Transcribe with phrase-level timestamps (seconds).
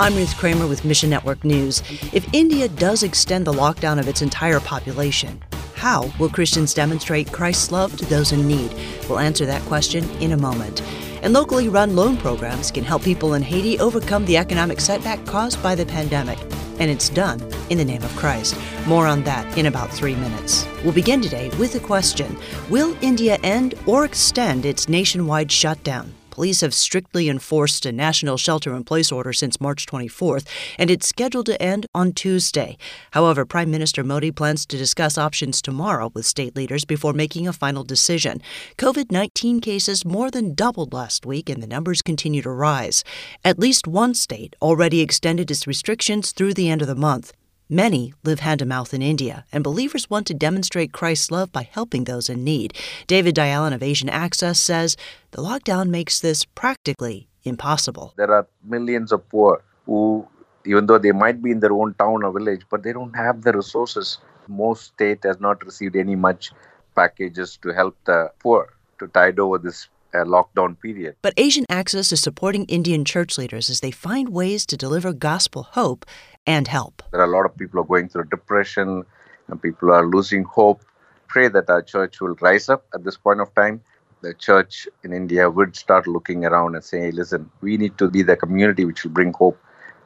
[0.00, 1.82] I'm Ruth Kramer with Mission Network News.
[2.12, 5.42] If India does extend the lockdown of its entire population,
[5.74, 8.72] how will Christians demonstrate Christ's love to those in need?
[9.08, 10.82] We'll answer that question in a moment.
[11.22, 15.60] And locally run loan programs can help people in Haiti overcome the economic setback caused
[15.64, 16.38] by the pandemic.
[16.78, 18.56] And it's done in the name of Christ.
[18.86, 20.64] More on that in about three minutes.
[20.84, 22.38] We'll begin today with a question
[22.70, 26.14] Will India end or extend its nationwide shutdown?
[26.38, 30.46] Police have strictly enforced a national shelter in place order since March 24th,
[30.78, 32.78] and it's scheduled to end on Tuesday.
[33.10, 37.52] However, Prime Minister Modi plans to discuss options tomorrow with state leaders before making a
[37.52, 38.40] final decision.
[38.76, 43.02] COVID 19 cases more than doubled last week, and the numbers continue to rise.
[43.44, 47.32] At least one state already extended its restrictions through the end of the month.
[47.70, 51.68] Many live hand to mouth in India, and believers want to demonstrate Christ's love by
[51.70, 52.72] helping those in need.
[53.06, 54.96] David Dialan of Asian Access says
[55.32, 58.14] the lockdown makes this practically impossible.
[58.16, 60.26] There are millions of poor who,
[60.64, 63.42] even though they might be in their own town or village, but they don't have
[63.42, 64.16] the resources.
[64.46, 66.52] Most state has not received any much
[66.96, 71.16] packages to help the poor to tide over this uh, lockdown period.
[71.20, 75.64] But Asian Access is supporting Indian church leaders as they find ways to deliver gospel
[75.64, 76.06] hope
[76.48, 77.02] and help.
[77.12, 79.04] There are a lot of people are going through depression
[79.48, 80.82] and people are losing hope.
[81.28, 83.82] Pray that our church will rise up at this point of time.
[84.22, 88.10] The church in India would start looking around and saying, hey, listen, we need to
[88.10, 89.58] be the community which will bring hope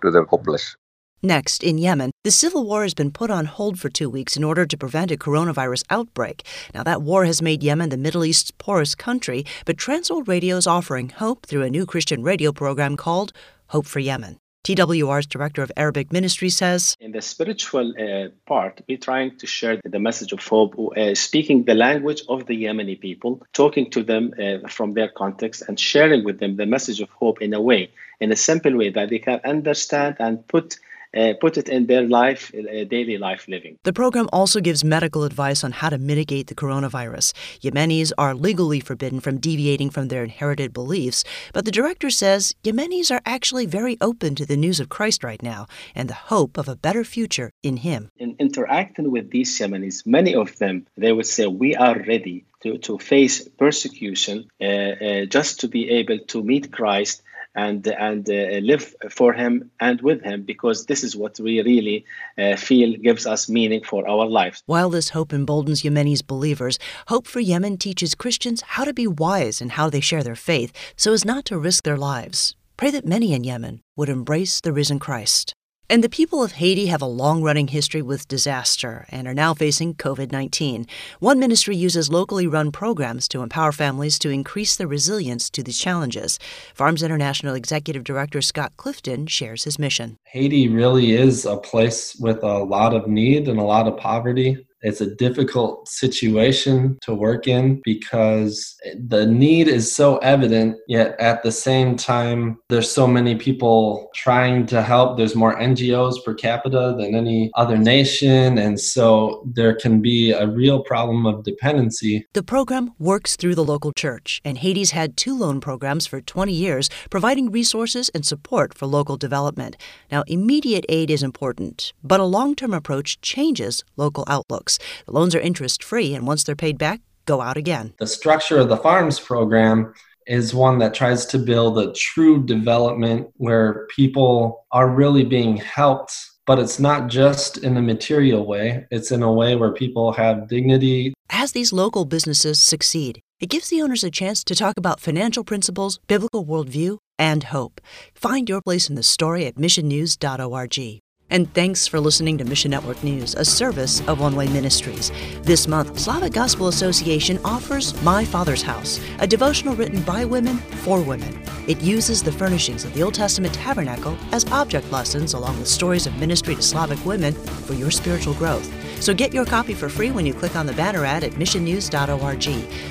[0.03, 0.77] to the hopeless.
[1.23, 4.43] Next, in Yemen, the civil war has been put on hold for two weeks in
[4.43, 6.45] order to prevent a coronavirus outbreak.
[6.75, 10.57] Now, that war has made Yemen the Middle East's poorest country, but Trans World Radio
[10.57, 13.33] is offering hope through a new Christian radio program called
[13.69, 14.42] Hope for Yemen.
[14.65, 19.81] TWR's director of Arabic ministry says In the spiritual uh, part, we're trying to share
[19.85, 24.33] the message of hope, uh, speaking the language of the Yemeni people, talking to them
[24.39, 27.91] uh, from their context, and sharing with them the message of hope in a way,
[28.21, 30.79] in a simple way that they can understand and put
[31.17, 33.79] uh, put it in their life, uh, daily life living.
[33.85, 37.33] The program also gives medical advice on how to mitigate the coronavirus.
[37.61, 43.11] Yemenis are legally forbidden from deviating from their inherited beliefs, but the director says Yemenis
[43.11, 46.69] are actually very open to the news of Christ right now and the hope of
[46.69, 48.11] a better future in Him.
[48.19, 52.79] In interacting with these Yemenis, many of them, they would say, We are ready to,
[52.79, 57.23] to face persecution uh, uh just to be able to meet Christ
[57.55, 62.05] and and uh, live for him and with him because this is what we really
[62.39, 64.63] uh, feel gives us meaning for our lives.
[64.67, 69.61] While this hope emboldens Yemeni's believers, Hope for Yemen teaches Christians how to be wise
[69.61, 72.55] in how they share their faith so as not to risk their lives.
[72.77, 75.52] Pray that many in Yemen would embrace the risen Christ.
[75.91, 79.53] And the people of Haiti have a long running history with disaster and are now
[79.53, 80.87] facing COVID 19.
[81.20, 85.79] One ministry uses locally run programs to empower families to increase their resilience to these
[85.79, 86.39] challenges.
[86.75, 90.17] Farms International Executive Director Scott Clifton shares his mission.
[90.25, 94.67] Haiti really is a place with a lot of need and a lot of poverty.
[94.83, 98.77] It's a difficult situation to work in because
[99.07, 104.67] the need is so evident, yet at the same time, there's so many people trying
[104.67, 105.17] to help.
[105.17, 108.59] There's more NGOs per capita than any other nation.
[108.59, 112.27] And so there can be a real problem of dependency.
[112.33, 116.53] The program works through the local church, and Haiti's had two loan programs for 20
[116.53, 119.77] years, providing resources and support for local development.
[120.11, 124.72] Now, immediate aid is important, but a long term approach changes local outlooks.
[125.07, 127.95] The loans are interest free, and once they're paid back, go out again.
[127.99, 129.94] The structure of the farms program
[130.27, 136.15] is one that tries to build a true development where people are really being helped
[136.47, 140.49] but it's not just in a material way, it's in a way where people have
[140.49, 141.15] dignity.
[141.31, 145.44] As these local businesses succeed, it gives the owners a chance to talk about financial
[145.44, 147.81] principles, biblical worldview, and hope.
[148.15, 151.00] Find your place in the story at missionnews.org.
[151.32, 155.11] And thanks for listening to Mission Network News, a service of One Way Ministries.
[155.41, 161.00] This month, Slavic Gospel Association offers My Father's House, a devotional written by women for
[161.00, 161.43] women.
[161.67, 166.06] It uses the furnishings of the Old Testament tabernacle as object lessons along with stories
[166.06, 168.71] of ministry to Slavic women for your spiritual growth.
[169.03, 172.43] So get your copy for free when you click on the banner ad at missionnews.org.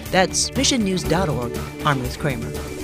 [0.06, 1.86] That's missionnews.org.
[1.86, 2.81] I'm Ruth Kramer.